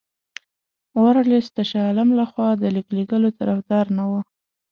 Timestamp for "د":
1.57-1.59, 2.57-2.63